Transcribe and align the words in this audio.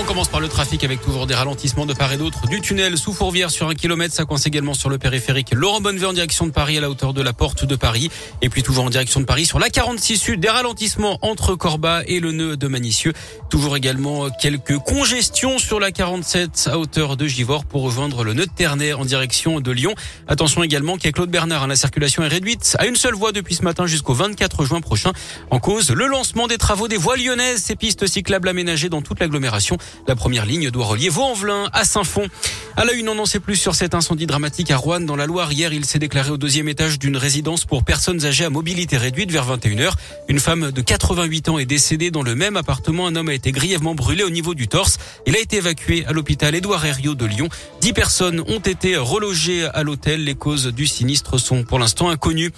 On 0.00 0.04
commence 0.04 0.28
par 0.28 0.40
le 0.40 0.48
trafic 0.48 0.82
avec 0.82 1.02
toujours 1.02 1.26
des 1.26 1.34
ralentissements 1.34 1.84
de 1.84 1.92
part 1.92 2.10
et 2.10 2.16
d'autre 2.16 2.46
du 2.46 2.62
tunnel 2.62 2.96
sous 2.96 3.12
Fourvière 3.12 3.50
sur 3.50 3.68
un 3.68 3.74
kilomètre. 3.74 4.14
Ça 4.14 4.24
coince 4.24 4.46
également 4.46 4.72
sur 4.72 4.88
le 4.88 4.96
périphérique 4.96 5.52
Laurent 5.52 5.82
Bonneveux 5.82 6.08
en 6.08 6.14
direction 6.14 6.46
de 6.46 6.52
Paris 6.52 6.78
à 6.78 6.80
la 6.80 6.88
hauteur 6.88 7.12
de 7.12 7.20
la 7.20 7.34
porte 7.34 7.66
de 7.66 7.76
Paris. 7.76 8.10
Et 8.40 8.48
puis 8.48 8.62
toujours 8.62 8.84
en 8.84 8.88
direction 8.88 9.20
de 9.20 9.26
Paris 9.26 9.44
sur 9.44 9.58
la 9.58 9.68
46 9.68 10.16
sud 10.16 10.40
des 10.40 10.48
ralentissements 10.48 11.18
entre 11.20 11.54
Corba 11.54 12.00
et 12.06 12.18
le 12.18 12.32
nœud 12.32 12.56
de 12.56 12.66
Manicieux. 12.66 13.12
Toujours 13.50 13.76
également 13.76 14.30
quelques 14.30 14.78
congestions 14.78 15.58
sur 15.58 15.78
la 15.78 15.92
47 15.92 16.70
à 16.72 16.78
hauteur 16.78 17.18
de 17.18 17.26
Givors 17.26 17.66
pour 17.66 17.82
rejoindre 17.82 18.24
le 18.24 18.32
nœud 18.32 18.46
de 18.46 18.50
Ternay 18.50 18.94
en 18.94 19.04
direction 19.04 19.60
de 19.60 19.70
Lyon. 19.70 19.94
Attention 20.28 20.62
également 20.62 20.96
qu'avec 20.96 21.16
Claude 21.16 21.30
Bernard, 21.30 21.64
hein, 21.64 21.66
la 21.66 21.76
circulation 21.76 22.22
est 22.22 22.28
réduite 22.28 22.74
à 22.78 22.86
une 22.86 22.96
seule 22.96 23.14
voie 23.14 23.32
depuis 23.32 23.54
ce 23.54 23.64
matin 23.64 23.86
jusqu'au 23.86 24.14
24 24.14 24.64
juin 24.64 24.80
prochain. 24.80 25.12
En 25.50 25.58
cause, 25.58 25.90
le 25.90 26.06
lancement 26.06 26.46
des 26.46 26.56
travaux 26.56 26.88
des 26.88 26.96
voies 26.96 27.18
lyonnaises, 27.18 27.62
ces 27.62 27.76
pistes 27.76 28.06
cyclables 28.06 28.48
aménagées 28.48 28.88
dans 28.88 29.02
toute 29.02 29.20
l'agglomération. 29.20 29.76
La 30.06 30.16
première 30.16 30.46
ligne 30.46 30.70
doit 30.70 30.86
relier 30.86 31.08
Vaux-en-Velin 31.08 31.68
à 31.72 31.84
Saint-Fond. 31.84 32.28
À 32.76 32.84
la 32.84 32.92
une, 32.92 33.08
on 33.08 33.14
n'en 33.14 33.26
sait 33.26 33.40
plus 33.40 33.56
sur 33.56 33.74
cet 33.74 33.94
incendie 33.94 34.26
dramatique 34.26 34.70
à 34.70 34.76
Rouen 34.76 35.00
dans 35.00 35.16
la 35.16 35.26
Loire. 35.26 35.52
Hier, 35.52 35.72
il 35.72 35.84
s'est 35.84 35.98
déclaré 35.98 36.30
au 36.30 36.36
deuxième 36.36 36.68
étage 36.68 36.98
d'une 36.98 37.16
résidence 37.16 37.64
pour 37.64 37.84
personnes 37.84 38.24
âgées 38.24 38.44
à 38.44 38.50
mobilité 38.50 38.96
réduite 38.96 39.30
vers 39.30 39.46
21h. 39.46 39.92
Une 40.28 40.40
femme 40.40 40.70
de 40.70 40.80
88 40.80 41.48
ans 41.48 41.58
est 41.58 41.66
décédée 41.66 42.10
dans 42.10 42.22
le 42.22 42.34
même 42.34 42.56
appartement. 42.56 43.06
Un 43.06 43.16
homme 43.16 43.28
a 43.28 43.34
été 43.34 43.52
grièvement 43.52 43.94
brûlé 43.94 44.22
au 44.22 44.30
niveau 44.30 44.54
du 44.54 44.68
torse. 44.68 44.98
Il 45.26 45.36
a 45.36 45.40
été 45.40 45.56
évacué 45.56 46.04
à 46.06 46.12
l'hôpital 46.12 46.54
Édouard 46.54 46.84
Herriot 46.86 47.14
de 47.14 47.26
Lyon. 47.26 47.48
Dix 47.80 47.92
personnes 47.92 48.40
ont 48.46 48.60
été 48.60 48.96
relogées 48.96 49.66
à 49.74 49.82
l'hôtel. 49.82 50.24
Les 50.24 50.34
causes 50.34 50.68
du 50.68 50.86
sinistre 50.86 51.38
sont 51.38 51.64
pour 51.64 51.78
l'instant 51.78 52.08
inconnues. 52.08 52.52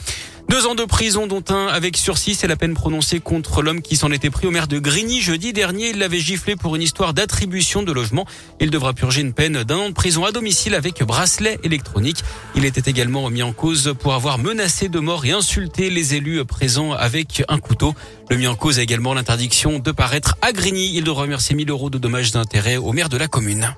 Deux 0.52 0.66
ans 0.66 0.74
de 0.74 0.84
prison, 0.84 1.27
dont 1.27 1.42
un 1.48 1.69
avec 1.69 1.97
sursis, 1.97 2.34
c'est 2.34 2.47
la 2.47 2.56
peine 2.56 2.74
prononcée 2.74 3.20
contre 3.20 3.62
l'homme 3.62 3.80
qui 3.80 3.97
s'en 3.97 4.12
était 4.12 4.29
pris 4.29 4.47
au 4.47 4.51
maire 4.51 4.69
de 4.69 4.79
Grigny 4.79 5.23
jeudi 5.23 5.55
dernier. 5.55 5.88
Il 5.88 5.98
l'avait 5.98 6.19
giflé 6.19 6.56
pour 6.56 6.77
une 6.77 6.83
histoire 6.83 7.15
d'attribution 7.15 7.83
de 7.83 7.91
logement. 7.91 8.27
Il 8.60 8.68
devra 8.71 8.93
purger 8.93 9.23
une 9.23 9.32
peine 9.32 9.65
d'un 9.65 9.79
an 9.79 9.88
de 9.88 9.95
prison 9.95 10.27
à 10.27 10.30
domicile 10.30 10.74
avec 10.74 11.02
bracelet 11.04 11.59
électronique. 11.65 12.18
Il 12.54 12.66
était 12.66 12.90
également 12.90 13.30
mis 13.30 13.43
en 13.43 13.54
cause 13.54 13.95
pour 13.99 14.12
avoir 14.12 14.37
menacé 14.37 14.90
de 14.90 14.99
mort 14.99 15.24
et 15.24 15.30
insulté 15.30 15.88
les 15.88 16.16
élus 16.16 16.45
présents 16.45 16.93
avec 16.93 17.43
un 17.49 17.59
couteau. 17.59 17.95
Le 18.29 18.37
mis 18.37 18.46
en 18.46 18.55
cause 18.55 18.79
a 18.79 18.82
également 18.82 19.15
l'interdiction 19.15 19.79
de 19.79 19.90
paraître 19.90 20.37
à 20.43 20.52
Grigny. 20.52 20.93
Il 20.95 21.05
devra 21.05 21.23
remercier 21.23 21.57
1000 21.57 21.71
euros 21.71 21.88
de 21.88 21.96
dommages 21.96 22.30
d'intérêt 22.30 22.77
au 22.77 22.93
maire 22.93 23.09
de 23.09 23.16
la 23.16 23.27
commune. 23.27 23.74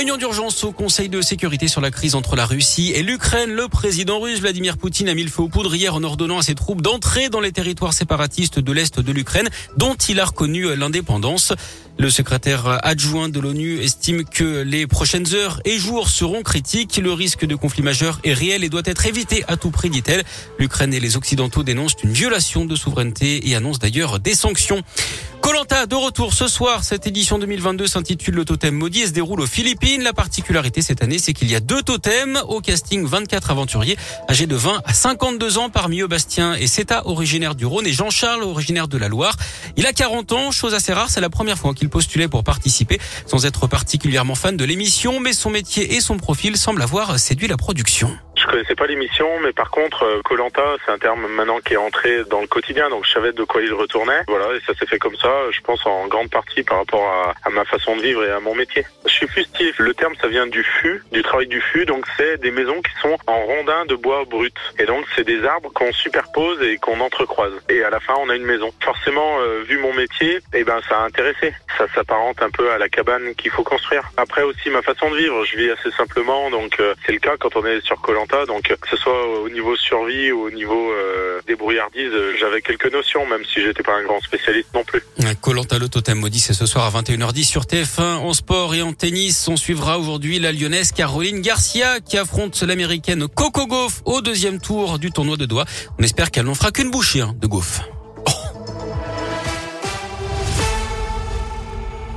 Réunion 0.00 0.16
d'urgence 0.16 0.64
au 0.64 0.72
Conseil 0.72 1.10
de 1.10 1.20
sécurité 1.20 1.68
sur 1.68 1.82
la 1.82 1.90
crise 1.90 2.14
entre 2.14 2.34
la 2.34 2.46
Russie 2.46 2.90
et 2.94 3.02
l'Ukraine. 3.02 3.50
Le 3.50 3.68
président 3.68 4.18
russe 4.18 4.40
Vladimir 4.40 4.78
Poutine 4.78 5.10
a 5.10 5.14
mis 5.14 5.24
le 5.24 5.28
feu 5.28 5.42
aux 5.42 5.48
poudres 5.48 5.74
hier 5.74 5.94
en 5.94 6.02
ordonnant 6.02 6.38
à 6.38 6.42
ses 6.42 6.54
troupes 6.54 6.80
d'entrer 6.80 7.28
dans 7.28 7.40
les 7.40 7.52
territoires 7.52 7.92
séparatistes 7.92 8.58
de 8.58 8.72
l'Est 8.72 8.98
de 8.98 9.12
l'Ukraine, 9.12 9.50
dont 9.76 9.94
il 10.08 10.18
a 10.18 10.24
reconnu 10.24 10.74
l'indépendance. 10.74 11.52
Le 11.98 12.08
secrétaire 12.08 12.78
adjoint 12.82 13.28
de 13.28 13.40
l'ONU 13.40 13.78
estime 13.80 14.24
que 14.24 14.62
les 14.62 14.86
prochaines 14.86 15.34
heures 15.34 15.60
et 15.66 15.76
jours 15.76 16.08
seront 16.08 16.42
critiques. 16.42 16.96
Le 16.96 17.12
risque 17.12 17.44
de 17.44 17.54
conflit 17.54 17.82
majeur 17.82 18.20
est 18.24 18.32
réel 18.32 18.64
et 18.64 18.70
doit 18.70 18.80
être 18.86 19.04
évité 19.04 19.44
à 19.48 19.58
tout 19.58 19.70
prix, 19.70 19.90
dit-elle. 19.90 20.24
L'Ukraine 20.58 20.94
et 20.94 21.00
les 21.00 21.18
Occidentaux 21.18 21.62
dénoncent 21.62 21.96
une 22.02 22.12
violation 22.12 22.64
de 22.64 22.74
souveraineté 22.74 23.50
et 23.50 23.54
annoncent 23.54 23.80
d'ailleurs 23.82 24.18
des 24.18 24.34
sanctions. 24.34 24.82
Colanta 25.50 25.86
de 25.86 25.96
retour 25.96 26.32
ce 26.32 26.46
soir. 26.46 26.84
Cette 26.84 27.08
édition 27.08 27.36
2022 27.36 27.88
s'intitule 27.88 28.36
Le 28.36 28.44
Totem 28.44 28.72
Maudit 28.72 29.00
et 29.00 29.06
se 29.06 29.10
déroule 29.10 29.40
aux 29.40 29.48
Philippines. 29.48 30.00
La 30.00 30.12
particularité 30.12 30.80
cette 30.80 31.02
année, 31.02 31.18
c'est 31.18 31.32
qu'il 31.32 31.50
y 31.50 31.56
a 31.56 31.60
deux 31.60 31.82
totems. 31.82 32.40
Au 32.46 32.60
casting, 32.60 33.04
24 33.04 33.50
aventuriers 33.50 33.96
âgés 34.28 34.46
de 34.46 34.54
20 34.54 34.80
à 34.84 34.94
52 34.94 35.58
ans. 35.58 35.68
Parmi 35.68 36.02
eux, 36.02 36.06
Bastien 36.06 36.54
et 36.54 36.68
Seta, 36.68 37.04
originaire 37.04 37.56
du 37.56 37.66
Rhône, 37.66 37.84
et 37.88 37.92
Jean-Charles, 37.92 38.44
originaire 38.44 38.86
de 38.86 38.96
la 38.96 39.08
Loire. 39.08 39.34
Il 39.76 39.88
a 39.88 39.92
40 39.92 40.30
ans, 40.30 40.50
chose 40.52 40.72
assez 40.72 40.92
rare. 40.92 41.10
C'est 41.10 41.20
la 41.20 41.30
première 41.30 41.58
fois 41.58 41.74
qu'il 41.74 41.88
postulait 41.88 42.28
pour 42.28 42.44
participer 42.44 43.00
sans 43.26 43.44
être 43.44 43.66
particulièrement 43.66 44.36
fan 44.36 44.56
de 44.56 44.64
l'émission. 44.64 45.18
Mais 45.18 45.32
son 45.32 45.50
métier 45.50 45.96
et 45.96 46.00
son 46.00 46.16
profil 46.16 46.56
semblent 46.58 46.82
avoir 46.82 47.18
séduit 47.18 47.48
la 47.48 47.56
production. 47.56 48.16
Je 48.40 48.46
connaissais 48.46 48.74
pas 48.74 48.86
l'émission, 48.86 49.28
mais 49.42 49.52
par 49.52 49.70
contre, 49.70 50.22
Colanta, 50.24 50.62
c'est 50.82 50.90
un 50.90 50.98
terme 50.98 51.26
maintenant 51.26 51.60
qui 51.60 51.74
est 51.74 51.76
entré 51.76 52.24
dans 52.24 52.40
le 52.40 52.46
quotidien, 52.46 52.88
donc 52.88 53.04
je 53.04 53.12
savais 53.12 53.32
de 53.32 53.44
quoi 53.44 53.60
il 53.60 53.74
retournait. 53.74 54.22
Voilà, 54.28 54.46
et 54.56 54.60
ça 54.66 54.72
s'est 54.74 54.86
fait 54.86 54.98
comme 54.98 55.16
ça, 55.16 55.30
je 55.50 55.60
pense 55.60 55.84
en 55.84 56.06
grande 56.06 56.30
partie 56.30 56.62
par 56.62 56.78
rapport 56.78 57.06
à, 57.06 57.34
à, 57.46 57.50
ma 57.50 57.66
façon 57.66 57.96
de 57.96 58.00
vivre 58.00 58.24
et 58.24 58.30
à 58.30 58.40
mon 58.40 58.54
métier. 58.54 58.86
Je 59.04 59.12
suis 59.12 59.28
fustier. 59.28 59.74
Le 59.76 59.92
terme, 59.92 60.14
ça 60.22 60.28
vient 60.28 60.46
du 60.46 60.64
fût, 60.64 61.02
du 61.12 61.22
travail 61.22 61.48
du 61.48 61.60
fût, 61.60 61.84
donc 61.84 62.06
c'est 62.16 62.40
des 62.40 62.50
maisons 62.50 62.80
qui 62.80 62.92
sont 63.02 63.18
en 63.26 63.40
rondins 63.44 63.84
de 63.84 63.94
bois 63.94 64.24
brut. 64.24 64.56
Et 64.78 64.86
donc, 64.86 65.04
c'est 65.14 65.24
des 65.24 65.44
arbres 65.44 65.70
qu'on 65.74 65.92
superpose 65.92 66.62
et 66.62 66.78
qu'on 66.78 67.00
entrecroise. 67.00 67.52
Et 67.68 67.82
à 67.82 67.90
la 67.90 68.00
fin, 68.00 68.14
on 68.22 68.30
a 68.30 68.36
une 68.36 68.46
maison. 68.46 68.72
Forcément, 68.82 69.38
euh, 69.40 69.64
vu 69.68 69.76
mon 69.76 69.92
métier, 69.92 70.40
eh 70.54 70.64
ben, 70.64 70.80
ça 70.88 71.00
a 71.00 71.04
intéressé. 71.04 71.52
Ça 71.76 71.86
s'apparente 71.94 72.40
un 72.40 72.50
peu 72.50 72.70
à 72.70 72.78
la 72.78 72.88
cabane 72.88 73.34
qu'il 73.34 73.50
faut 73.50 73.64
construire. 73.64 74.10
Après 74.16 74.42
aussi, 74.42 74.70
ma 74.70 74.80
façon 74.80 75.10
de 75.10 75.16
vivre, 75.16 75.44
je 75.44 75.56
vis 75.58 75.70
assez 75.70 75.90
simplement, 75.90 76.48
donc 76.48 76.80
euh, 76.80 76.94
c'est 77.04 77.12
le 77.12 77.18
cas 77.18 77.36
quand 77.38 77.54
on 77.56 77.66
est 77.66 77.84
sur 77.84 78.00
Colanta 78.00 78.29
donc 78.46 78.62
que 78.62 78.88
ce 78.88 78.96
soit 78.96 79.26
au 79.40 79.48
niveau 79.48 79.76
survie 79.76 80.32
ou 80.32 80.42
au 80.42 80.50
niveau 80.50 80.92
euh, 80.92 81.40
débrouillardise, 81.46 82.12
j'avais 82.38 82.62
quelques 82.62 82.92
notions, 82.92 83.26
même 83.26 83.44
si 83.44 83.62
j'étais 83.62 83.82
pas 83.82 83.94
un 83.94 84.02
grand 84.02 84.20
spécialiste 84.20 84.68
non 84.74 84.84
plus. 84.84 85.02
Colanta 85.40 85.78
le 85.78 85.88
totem 85.88 86.18
maudit, 86.18 86.40
c'est 86.40 86.52
ce 86.52 86.66
soir 86.66 86.84
à 86.84 87.00
21h10 87.00 87.44
sur 87.44 87.62
TF1. 87.62 88.18
En 88.18 88.32
sport 88.32 88.74
et 88.74 88.82
en 88.82 88.92
tennis, 88.92 89.48
on 89.48 89.56
suivra 89.56 89.98
aujourd'hui 89.98 90.38
la 90.38 90.52
lyonnaise 90.52 90.92
Caroline 90.92 91.40
Garcia 91.40 92.00
qui 92.00 92.18
affronte 92.18 92.60
l'américaine 92.62 93.26
Coco 93.28 93.66
Gauff 93.66 94.02
au 94.04 94.20
deuxième 94.20 94.60
tour 94.60 94.98
du 94.98 95.10
tournoi 95.10 95.36
de 95.36 95.46
doigts. 95.46 95.64
On 95.98 96.02
espère 96.02 96.30
qu'elle 96.30 96.46
n'en 96.46 96.54
fera 96.54 96.70
qu'une 96.70 96.90
bouchée 96.90 97.20
hein, 97.20 97.34
de 97.40 97.46
Gauff. 97.46 97.80